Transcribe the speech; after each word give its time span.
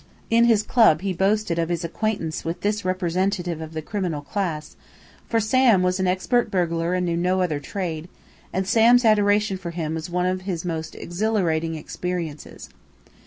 In 0.31 0.45
his 0.45 0.63
club 0.63 1.01
he 1.01 1.13
boasted 1.13 1.59
of 1.59 1.69
his 1.69 1.83
acquaintance 1.83 2.43
with 2.43 2.61
this 2.61 2.83
representative 2.83 3.61
of 3.61 3.73
the 3.73 3.83
criminal 3.83 4.21
classes 4.23 4.75
for 5.27 5.39
Sam 5.39 5.83
was 5.83 5.99
an 5.99 6.07
expert 6.07 6.49
burglar 6.49 6.95
and 6.95 7.05
knew 7.05 7.15
no 7.15 7.39
other 7.41 7.59
trade 7.59 8.09
and 8.51 8.65
Sam's 8.67 9.05
adoration 9.05 9.57
for 9.57 9.69
him 9.69 9.93
was 9.93 10.09
one 10.09 10.25
of 10.25 10.41
his 10.41 10.65
most 10.65 10.95
exhilarating 10.95 11.75
experiences. 11.75 12.69